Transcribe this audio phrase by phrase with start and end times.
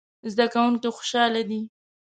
[0.31, 1.61] زده کوونکي خوشحاله دي